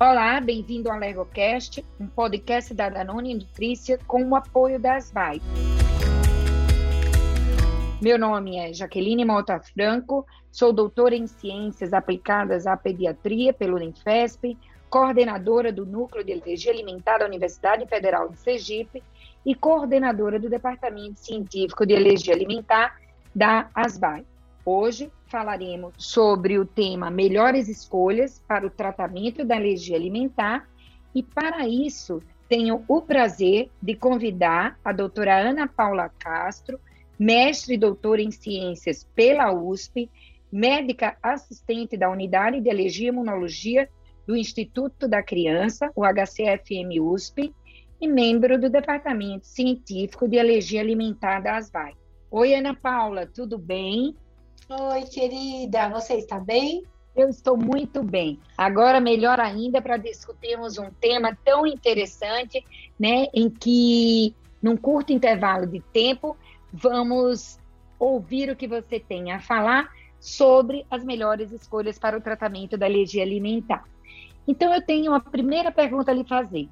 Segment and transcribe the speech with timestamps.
[0.00, 5.42] Olá, bem-vindo ao AlergoCast, um podcast da Danone Nutrícia com o apoio das VAI.
[8.00, 14.56] Meu nome é Jaqueline Mota Franco, sou doutora em Ciências Aplicadas à Pediatria pelo Unifesp,
[14.88, 19.02] coordenadora do Núcleo de Alergia Alimentar da Universidade Federal de Sergipe
[19.44, 23.00] e coordenadora do Departamento Científico de Alergia Alimentar
[23.34, 24.24] da ASVAI.
[24.64, 30.68] Hoje falaremos sobre o tema Melhores Escolhas para o Tratamento da Alergia Alimentar
[31.14, 36.80] e, para isso, tenho o prazer de convidar a doutora Ana Paula Castro,
[37.18, 40.10] mestre e doutora em Ciências pela USP,
[40.50, 43.88] médica assistente da Unidade de Alergia e Imunologia
[44.26, 47.54] do Instituto da Criança, o HCFM USP,
[48.00, 51.94] e membro do Departamento Científico de Alergia Alimentar da ASVAI.
[52.30, 54.14] Oi, Ana Paula, tudo bem?
[54.70, 56.82] Oi, querida, você está bem?
[57.16, 58.38] Eu estou muito bem.
[58.54, 62.62] Agora, melhor ainda, para discutirmos um tema tão interessante,
[63.00, 66.36] né, em que, num curto intervalo de tempo,
[66.70, 67.58] vamos
[67.98, 72.84] ouvir o que você tem a falar sobre as melhores escolhas para o tratamento da
[72.84, 73.84] alergia alimentar.
[74.46, 76.68] Então, eu tenho uma primeira pergunta a lhe fazer.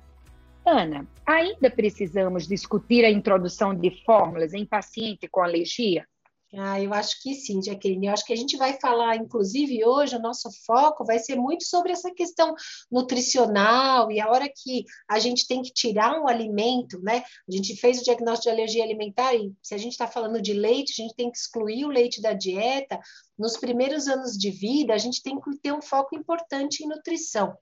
[0.66, 6.06] Ana, ainda precisamos discutir a introdução de fórmulas em paciente com alergia?
[6.54, 8.06] Ah, eu acho que sim, Jaqueline.
[8.06, 11.64] Eu acho que a gente vai falar, inclusive hoje, o nosso foco vai ser muito
[11.64, 12.54] sobre essa questão
[12.90, 17.24] nutricional e a hora que a gente tem que tirar um alimento, né?
[17.48, 20.52] A gente fez o diagnóstico de alergia alimentar e se a gente está falando de
[20.52, 23.00] leite, a gente tem que excluir o leite da dieta.
[23.36, 27.54] Nos primeiros anos de vida, a gente tem que ter um foco importante em nutrição.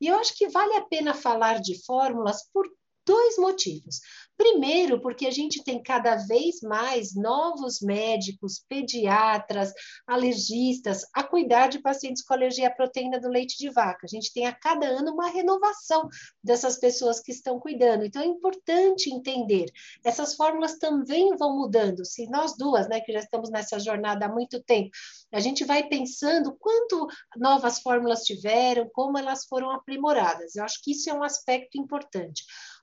[0.00, 2.66] E eu acho que vale a pena falar de fórmulas por
[3.06, 4.00] dois motivos.
[4.42, 9.72] Primeiro, porque a gente tem cada vez mais novos médicos, pediatras,
[10.04, 14.00] alergistas a cuidar de pacientes com alergia à proteína do leite de vaca.
[14.02, 16.08] A gente tem a cada ano uma renovação
[16.42, 18.04] dessas pessoas que estão cuidando.
[18.04, 19.66] Então é importante entender.
[20.04, 22.04] Essas fórmulas também vão mudando.
[22.04, 24.90] Se nós duas, né, que já estamos nessa jornada há muito tempo,
[25.32, 30.56] a gente vai pensando quanto novas fórmulas tiveram, como elas foram aprimoradas.
[30.56, 32.42] Eu acho que isso é um aspecto importante.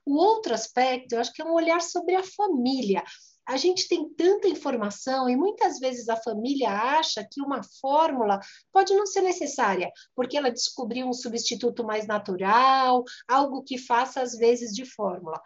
[0.09, 3.03] O outro aspecto, eu acho que é um olhar sobre a família.
[3.47, 8.40] A gente tem tanta informação e muitas vezes a família acha que uma fórmula
[8.74, 14.36] pode não ser necessária, porque ela descobriu um substituto mais natural, algo que faça às
[14.36, 15.40] vezes de fórmula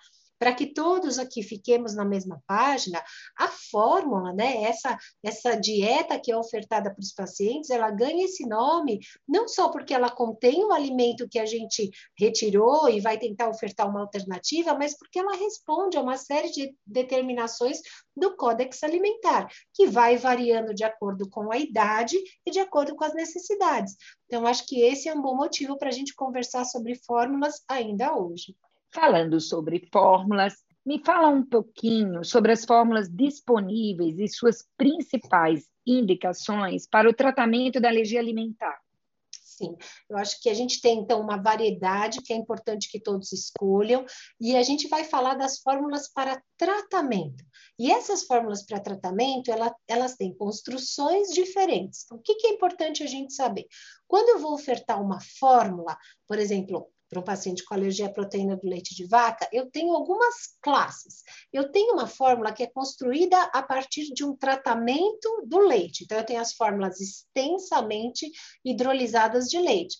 [0.44, 3.02] para que todos aqui fiquemos na mesma página,
[3.38, 8.46] a fórmula, né, essa, essa dieta que é ofertada para os pacientes, ela ganha esse
[8.46, 11.90] nome não só porque ela contém o alimento que a gente
[12.20, 16.76] retirou e vai tentar ofertar uma alternativa, mas porque ela responde a uma série de
[16.86, 17.80] determinações
[18.14, 23.06] do Códex Alimentar, que vai variando de acordo com a idade e de acordo com
[23.06, 23.96] as necessidades.
[24.26, 28.14] Então, acho que esse é um bom motivo para a gente conversar sobre fórmulas ainda
[28.18, 28.54] hoje
[28.94, 30.54] falando sobre fórmulas.
[30.86, 37.80] Me fala um pouquinho sobre as fórmulas disponíveis e suas principais indicações para o tratamento
[37.80, 38.84] da alergia alimentar.
[39.32, 39.76] Sim,
[40.10, 44.04] eu acho que a gente tem então uma variedade que é importante que todos escolham,
[44.42, 47.44] e a gente vai falar das fórmulas para tratamento.
[47.78, 52.04] E essas fórmulas para tratamento, ela, elas têm construções diferentes.
[52.04, 53.66] Então, o que, que é importante a gente saber?
[54.08, 58.58] Quando eu vou ofertar uma fórmula, por exemplo, para um paciente com alergia à proteína
[58.58, 61.24] do leite de vaca, eu tenho algumas classes.
[61.52, 66.04] Eu tenho uma fórmula que é construída a partir de um tratamento do leite.
[66.04, 68.30] Então, eu tenho as fórmulas extensamente
[68.66, 69.96] hidrolisadas de leite.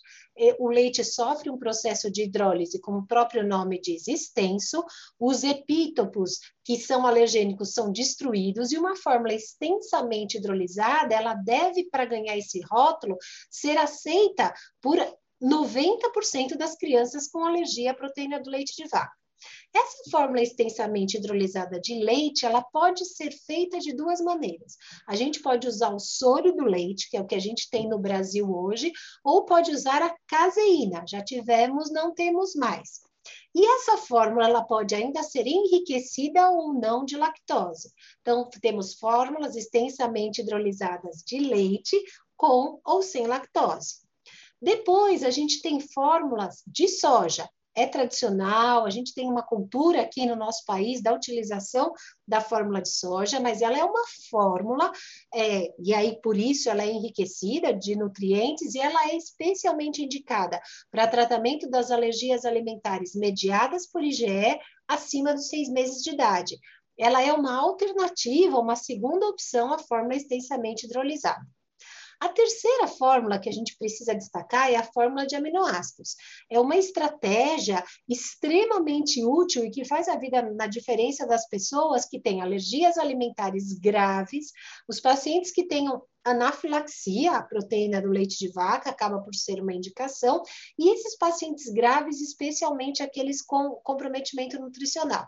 [0.58, 4.84] O leite sofre um processo de hidrólise, como o próprio nome diz, extenso.
[5.20, 12.06] Os epítopos, que são alergênicos, são destruídos e uma fórmula extensamente hidrolisada, ela deve, para
[12.06, 13.16] ganhar esse rótulo,
[13.52, 14.52] ser aceita
[14.82, 14.98] por
[15.44, 19.12] 90% das crianças com alergia à proteína do leite de vaca.
[19.76, 24.78] Essa fórmula extensamente hidrolisada de leite, ela pode ser feita de duas maneiras.
[25.08, 27.90] A gente pode usar o soro do leite, que é o que a gente tem
[27.90, 28.92] no Brasil hoje,
[29.24, 31.04] ou pode usar a caseína.
[31.08, 33.02] Já tivemos, não temos mais.
[33.56, 37.92] E essa fórmula ela pode ainda ser enriquecida ou não de lactose.
[38.22, 42.02] Então, temos fórmulas extensamente hidrolisadas de leite
[42.36, 44.03] com ou sem lactose.
[44.64, 47.50] Depois, a gente tem fórmulas de soja.
[47.76, 51.92] É tradicional, a gente tem uma cultura aqui no nosso país da utilização
[52.26, 54.90] da fórmula de soja, mas ela é uma fórmula,
[55.34, 60.62] é, e aí por isso ela é enriquecida de nutrientes e ela é especialmente indicada
[60.90, 64.58] para tratamento das alergias alimentares mediadas por IgE
[64.88, 66.58] acima dos seis meses de idade.
[66.98, 71.44] Ela é uma alternativa, uma segunda opção à fórmula extensamente hidrolisada.
[72.24, 76.16] A terceira fórmula que a gente precisa destacar é a fórmula de aminoácidos.
[76.50, 82.22] É uma estratégia extremamente útil e que faz a vida na diferença das pessoas que
[82.22, 84.54] têm alergias alimentares graves,
[84.88, 89.74] os pacientes que tenham anafilaxia, a proteína do leite de vaca acaba por ser uma
[89.74, 90.42] indicação,
[90.80, 95.28] e esses pacientes graves, especialmente aqueles com comprometimento nutricional.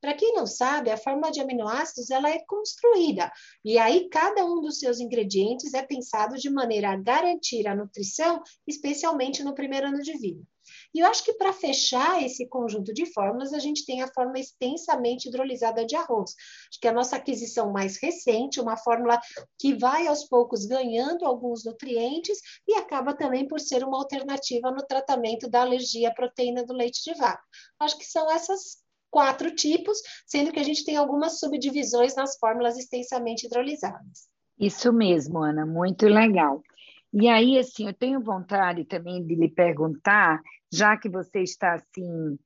[0.00, 3.30] Para quem não sabe, a fórmula de aminoácidos ela é construída
[3.64, 8.42] e aí cada um dos seus ingredientes é pensado de maneira a garantir a nutrição,
[8.66, 10.42] especialmente no primeiro ano de vida.
[10.94, 14.38] E eu acho que para fechar esse conjunto de fórmulas, a gente tem a fórmula
[14.38, 16.34] extensamente hidrolisada de arroz.
[16.70, 19.20] Acho que é a nossa aquisição mais recente, uma fórmula
[19.58, 24.86] que vai aos poucos ganhando alguns nutrientes e acaba também por ser uma alternativa no
[24.86, 27.42] tratamento da alergia à proteína do leite de vaca.
[27.78, 28.78] Acho que são essas
[29.10, 34.28] quatro tipos, sendo que a gente tem algumas subdivisões nas fórmulas extensamente hidrolisadas.
[34.58, 36.62] Isso mesmo, Ana, muito legal.
[37.12, 40.40] E aí, assim, eu tenho vontade também de lhe perguntar,
[40.72, 42.38] já que você está assim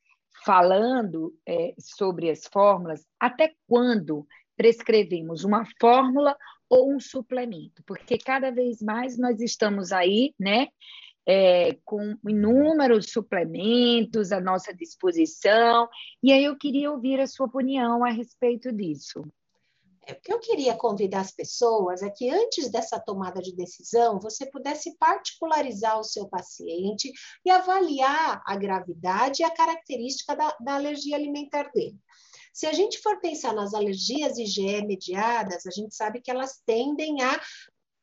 [0.44, 4.26] falando é, sobre as fórmulas, até quando
[4.56, 6.37] prescrevemos uma fórmula
[6.69, 7.82] ou um suplemento?
[7.87, 10.69] Porque cada vez mais nós estamos aí, né,
[11.26, 15.88] é, com inúmeros suplementos à nossa disposição,
[16.22, 19.24] e aí eu queria ouvir a sua opinião a respeito disso.
[20.06, 24.20] É, o que eu queria convidar as pessoas é que antes dessa tomada de decisão,
[24.20, 27.10] você pudesse particularizar o seu paciente
[27.44, 31.98] e avaliar a gravidade e a característica da, da alergia alimentar dele.
[32.52, 37.20] Se a gente for pensar nas alergias IgE mediadas, a gente sabe que elas tendem
[37.20, 37.40] a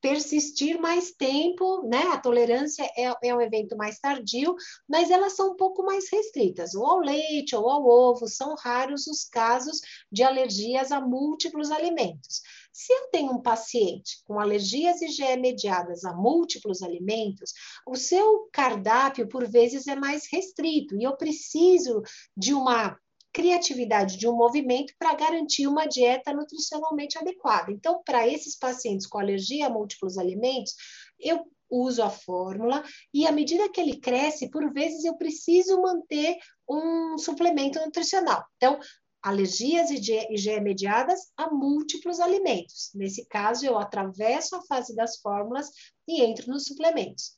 [0.01, 2.01] persistir mais tempo, né?
[2.07, 4.55] A tolerância é, é, um evento mais tardio,
[4.89, 9.05] mas elas são um pouco mais restritas, ou ao leite ou ao ovo, são raros
[9.07, 9.79] os casos
[10.11, 12.41] de alergias a múltiplos alimentos.
[12.73, 17.53] Se eu tenho um paciente com alergias IgE mediadas a múltiplos alimentos,
[17.85, 22.01] o seu cardápio, por vezes, é mais restrito, e eu preciso
[22.35, 22.97] de uma
[23.33, 27.71] criatividade de um movimento para garantir uma dieta nutricionalmente adequada.
[27.71, 30.75] Então, para esses pacientes com alergia a múltiplos alimentos,
[31.19, 32.83] eu uso a fórmula
[33.13, 36.37] e à medida que ele cresce, por vezes eu preciso manter
[36.69, 38.45] um suplemento nutricional.
[38.57, 38.77] Então,
[39.21, 42.91] alergias IgE mediadas a múltiplos alimentos.
[42.93, 45.69] Nesse caso, eu atravesso a fase das fórmulas
[46.07, 47.33] e entro nos suplementos.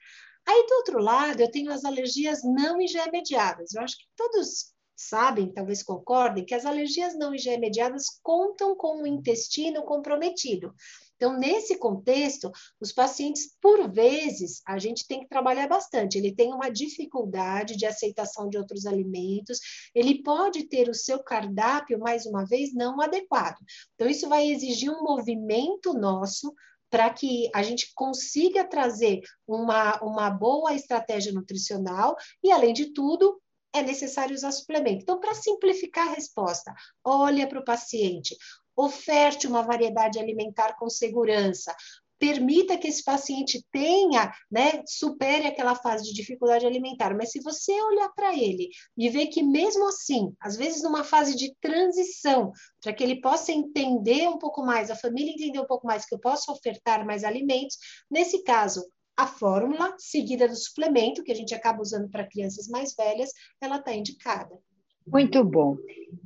[0.45, 3.74] Aí, do outro lado, eu tenho as alergias não IgE mediadas.
[3.74, 9.07] Eu acho que todos sabem, talvez concordem, que as alergias não IgE-mediadas contam com o
[9.07, 10.74] intestino comprometido.
[11.16, 12.51] Então, nesse contexto,
[12.81, 16.18] os pacientes, por vezes, a gente tem que trabalhar bastante.
[16.18, 19.60] Ele tem uma dificuldade de aceitação de outros alimentos,
[19.95, 23.57] ele pode ter o seu cardápio, mais uma vez, não adequado.
[23.95, 26.54] Então, isso vai exigir um movimento nosso
[26.90, 33.42] para que a gente consiga trazer uma, uma boa estratégia nutricional e, além de tudo,
[33.74, 35.04] é necessário usar suplemento.
[35.04, 36.74] Então, para simplificar a resposta,
[37.04, 38.36] olha para o paciente,
[38.75, 41.75] oferte uma variedade alimentar com segurança,
[42.24, 47.14] permita que esse paciente tenha, né, supere aquela fase de dificuldade alimentar.
[47.18, 51.36] Mas se você olhar para ele e ver que mesmo assim, às vezes numa fase
[51.36, 55.86] de transição, para que ele possa entender um pouco mais, a família entender um pouco
[55.86, 57.78] mais que eu posso ofertar mais alimentos,
[58.10, 58.81] nesse caso,
[59.15, 63.78] a fórmula seguida do suplemento, que a gente acaba usando para crianças mais velhas, ela
[63.78, 64.57] está indicada.
[65.06, 65.78] Muito bom.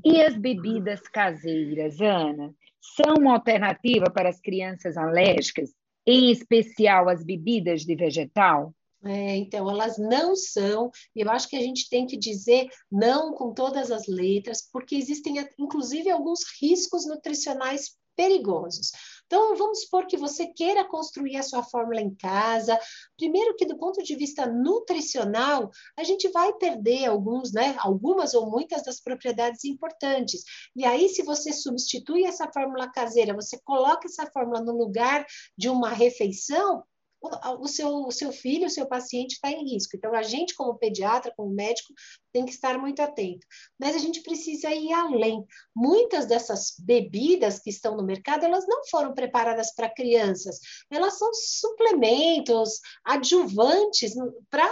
[0.06, 2.54] E as bebidas caseiras, Ana,
[2.96, 5.72] são uma alternativa para as crianças alérgicas,
[6.06, 8.74] em especial as bebidas de vegetal?
[9.04, 13.34] É, então, elas não são, e eu acho que a gente tem que dizer não
[13.34, 18.92] com todas as letras, porque existem, inclusive, alguns riscos nutricionais perigosos.
[19.28, 22.80] Então, vamos supor que você queira construir a sua fórmula em casa.
[23.18, 28.50] Primeiro que do ponto de vista nutricional, a gente vai perder alguns, né, algumas ou
[28.50, 30.44] muitas das propriedades importantes.
[30.76, 35.26] E aí, se você substitui essa fórmula caseira, você coloca essa fórmula no lugar
[35.58, 36.84] de uma refeição,
[37.22, 39.96] o seu, o seu filho, o seu paciente está em risco.
[39.96, 41.94] Então, a gente, como pediatra, como médico,
[42.32, 43.46] tem que estar muito atento.
[43.80, 45.44] Mas a gente precisa ir além.
[45.76, 50.60] Muitas dessas bebidas que estão no mercado, elas não foram preparadas para crianças.
[50.92, 54.14] Elas são suplementos, adjuvantes
[54.50, 54.70] para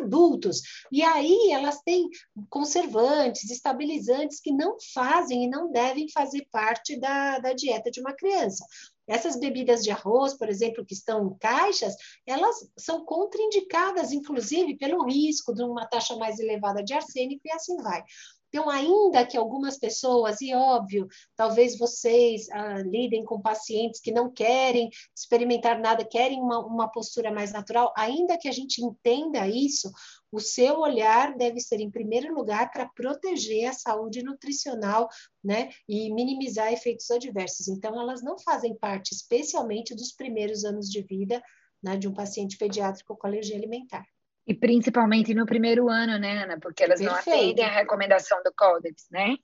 [0.00, 0.60] adultos.
[0.92, 2.08] E aí, elas têm
[2.50, 8.12] conservantes, estabilizantes que não fazem e não devem fazer parte da, da dieta de uma
[8.12, 8.64] criança.
[9.10, 15.04] Essas bebidas de arroz, por exemplo, que estão em caixas, elas são contraindicadas, inclusive, pelo
[15.04, 18.04] risco de uma taxa mais elevada de arsênico e assim vai.
[18.52, 24.30] Então, ainda que algumas pessoas, e óbvio, talvez vocês ah, lidem com pacientes que não
[24.30, 29.90] querem experimentar nada, querem uma, uma postura mais natural, ainda que a gente entenda isso,
[30.32, 35.08] o seu olhar deve ser, em primeiro lugar, para proteger a saúde nutricional,
[35.42, 37.68] né, e minimizar efeitos adversos.
[37.68, 41.40] Então, elas não fazem parte, especialmente, dos primeiros anos de vida
[41.82, 44.04] né, de um paciente pediátrico com alergia alimentar.
[44.50, 46.58] E principalmente no primeiro ano, né, Ana?
[46.58, 47.24] Porque elas Perfeito.
[47.28, 49.36] não atendem a recomendação do Códex, né?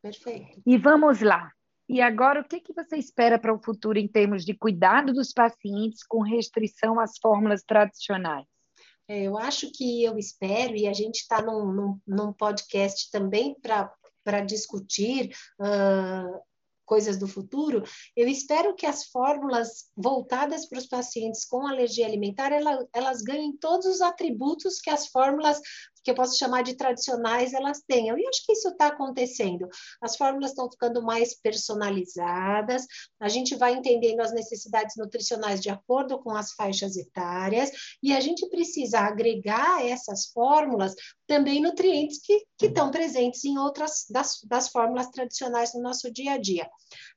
[0.00, 0.62] Perfeito.
[0.64, 1.50] E vamos lá.
[1.88, 5.32] E agora, o que, que você espera para o futuro em termos de cuidado dos
[5.32, 8.46] pacientes com restrição às fórmulas tradicionais?
[9.08, 13.56] É, eu acho que eu espero, e a gente está num, num, num, podcast também
[13.60, 16.40] para discutir uh,
[16.84, 17.82] coisas do futuro,
[18.16, 23.56] eu espero que as fórmulas voltadas para os pacientes com alergia alimentar, ela, elas ganhem
[23.56, 25.60] todos os atributos que as fórmulas
[26.02, 28.18] que eu posso chamar de tradicionais, elas tenham.
[28.18, 29.68] E acho que isso está acontecendo.
[30.00, 32.86] As fórmulas estão ficando mais personalizadas,
[33.20, 37.70] a gente vai entendendo as necessidades nutricionais de acordo com as faixas etárias,
[38.02, 40.94] e a gente precisa agregar essas fórmulas
[41.26, 46.32] também nutrientes que, que estão presentes em outras das, das fórmulas tradicionais no nosso dia
[46.32, 46.68] a dia.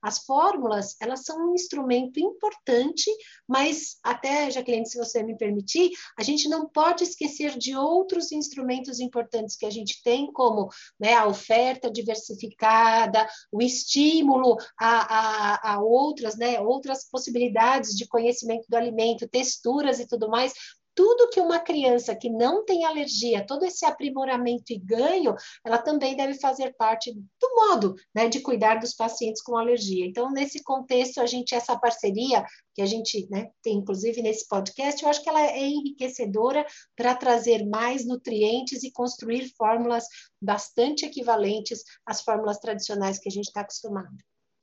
[0.02, 3.12] As fórmulas, elas são um instrumento importante,
[3.48, 8.75] mas até, Jaqueline, se você me permitir, a gente não pode esquecer de outros instrumentos
[8.76, 15.74] instrumentos importantes que a gente tem, como né, a oferta diversificada, o estímulo a, a,
[15.74, 20.54] a outras, né, outras possibilidades de conhecimento do alimento, texturas e tudo mais,
[20.96, 26.16] tudo que uma criança que não tem alergia, todo esse aprimoramento e ganho, ela também
[26.16, 30.06] deve fazer parte do modo né, de cuidar dos pacientes com alergia.
[30.06, 35.04] Então, nesse contexto, a gente, essa parceria que a gente né, tem, inclusive, nesse podcast,
[35.04, 40.06] eu acho que ela é enriquecedora para trazer mais nutrientes e construir fórmulas
[40.42, 44.16] bastante equivalentes às fórmulas tradicionais que a gente está acostumado.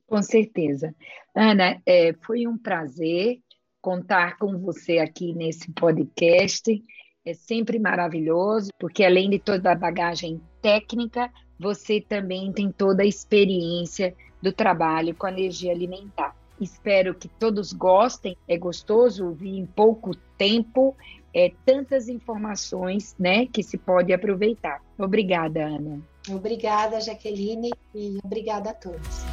[0.07, 0.95] Com certeza.
[1.35, 3.39] Ana, é, foi um prazer
[3.83, 6.81] contar com você aqui nesse podcast.
[7.25, 13.05] É sempre maravilhoso, porque além de toda a bagagem técnica, você também tem toda a
[13.05, 16.33] experiência do trabalho com energia alimentar.
[16.59, 18.37] Espero que todos gostem.
[18.47, 20.95] É gostoso ouvir em pouco tempo
[21.33, 24.81] é, tantas informações né, que se pode aproveitar.
[24.97, 26.01] Obrigada, Ana.
[26.29, 29.32] Obrigada, Jaqueline, e obrigada a todos.